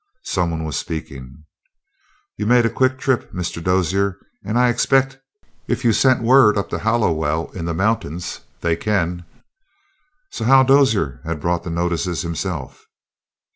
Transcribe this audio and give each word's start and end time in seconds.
Some 0.23 0.49
one 0.49 0.63
was 0.63 0.77
speaking. 0.77 1.43
"You 2.35 2.47
made 2.47 2.65
a 2.65 2.71
quick 2.71 2.97
trip, 2.97 3.31
Mr. 3.33 3.63
Dozier, 3.63 4.17
and 4.43 4.57
I 4.57 4.69
expect 4.69 5.19
if 5.67 5.85
you 5.85 5.93
send 5.93 6.23
word 6.23 6.57
up 6.57 6.69
to 6.69 6.79
Hallowell 6.79 7.51
in 7.53 7.65
the 7.65 7.75
mountains 7.75 8.39
they 8.61 8.75
can" 8.75 9.25
So 10.31 10.45
Hal 10.45 10.63
Dozier 10.63 11.21
had 11.23 11.39
brought 11.39 11.61
the 11.63 11.69
notices 11.69 12.23
himself. 12.23 12.87